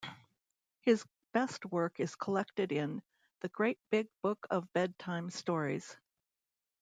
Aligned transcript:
His 0.79 1.05
best 1.31 1.63
work 1.67 1.99
is 1.99 2.15
collected 2.15 2.71
in 2.71 3.03
"The 3.41 3.49
Great 3.49 3.77
Big 3.91 4.07
Book 4.23 4.47
of 4.49 4.73
Bedtime 4.73 5.29
Stories". 5.29 5.95